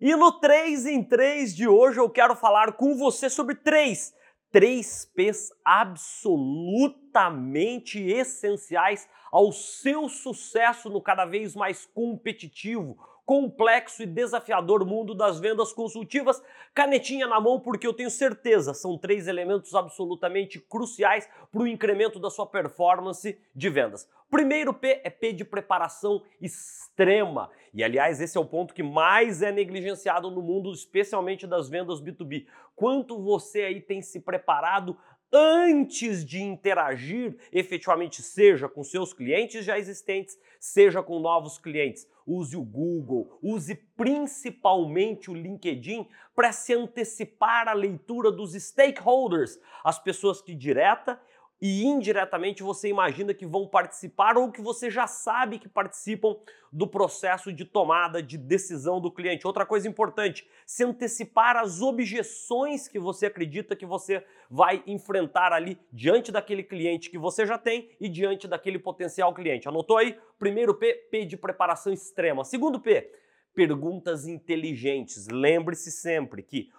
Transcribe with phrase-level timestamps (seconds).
[0.00, 4.14] E no 3 em 3 de hoje eu quero falar com você sobre três,
[4.50, 12.96] três P's absolutamente essenciais ao seu sucesso no cada vez mais competitivo,
[13.30, 16.42] complexo e desafiador mundo das vendas consultivas.
[16.74, 22.18] Canetinha na mão, porque eu tenho certeza, são três elementos absolutamente cruciais para o incremento
[22.18, 24.10] da sua performance de vendas.
[24.28, 27.52] Primeiro P é P de preparação extrema.
[27.72, 32.02] E aliás, esse é o ponto que mais é negligenciado no mundo, especialmente das vendas
[32.02, 32.46] B2B.
[32.74, 34.98] Quanto você aí tem se preparado
[35.32, 42.08] antes de interagir efetivamente, seja com seus clientes já existentes, seja com novos clientes.
[42.26, 49.98] Use o Google, use principalmente o LinkedIn para se antecipar à leitura dos stakeholders, as
[49.98, 51.20] pessoas que direta
[51.60, 56.36] e indiretamente você imagina que vão participar ou que você já sabe que participam
[56.72, 59.46] do processo de tomada de decisão do cliente.
[59.46, 65.78] Outra coisa importante, se antecipar às objeções que você acredita que você vai enfrentar ali
[65.92, 69.68] diante daquele cliente que você já tem e diante daquele potencial cliente.
[69.68, 70.16] Anotou aí?
[70.38, 72.44] Primeiro P, P de preparação extrema.
[72.44, 73.12] Segundo P,
[73.54, 75.28] perguntas inteligentes.
[75.28, 76.70] Lembre-se sempre que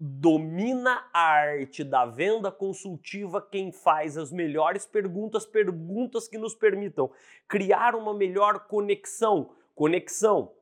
[0.00, 7.10] domina a arte da venda consultiva quem faz as melhores perguntas, perguntas que nos permitam
[7.46, 10.52] criar uma melhor conexão, conexão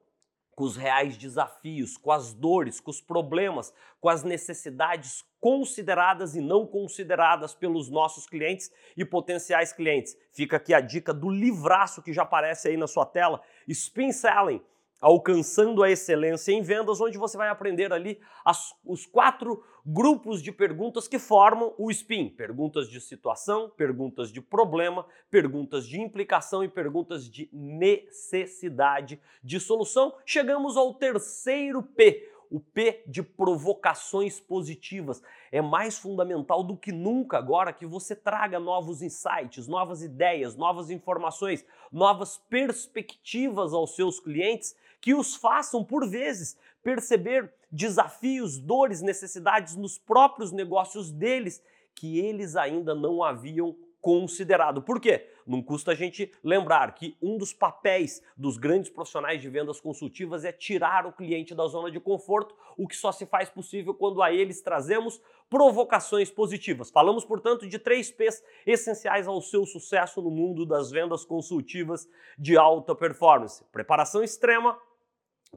[0.55, 6.41] com os reais desafios, com as dores, com os problemas, com as necessidades consideradas e
[6.41, 10.17] não consideradas pelos nossos clientes e potenciais clientes.
[10.33, 14.63] Fica aqui a dica do livraço que já aparece aí na sua tela, Spin Selling
[15.05, 20.51] Alcançando a Excelência em Vendas, onde você vai aprender ali as, os quatro grupos de
[20.51, 26.71] perguntas que formam o SPIN: perguntas de situação, perguntas de problema, perguntas de implicação e
[26.71, 30.15] perguntas de necessidade de solução.
[30.25, 35.21] Chegamos ao terceiro P, o P de provocações positivas.
[35.51, 40.89] É mais fundamental do que nunca agora que você traga novos insights, novas ideias, novas
[40.89, 49.75] informações, novas perspectivas aos seus clientes que os façam, por vezes, perceber desafios, dores, necessidades
[49.75, 51.61] nos próprios negócios deles
[51.93, 53.75] que eles ainda não haviam
[54.05, 54.83] considerado.
[54.83, 55.31] Por quê?
[55.47, 60.45] Não custa a gente lembrar que um dos papéis dos grandes profissionais de vendas consultivas
[60.45, 64.23] é tirar o cliente da zona de conforto, o que só se faz possível quando
[64.23, 66.91] a eles trazemos provocações positivas.
[66.91, 72.07] Falamos, portanto, de três P's essenciais ao seu sucesso no mundo das vendas consultivas
[72.39, 74.79] de alta performance: preparação extrema,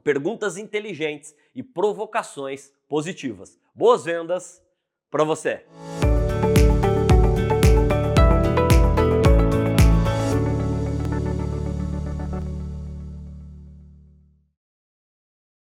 [0.02, 3.60] perguntas inteligentes e provocações positivas.
[3.74, 4.62] Boas vendas
[5.10, 5.66] para você!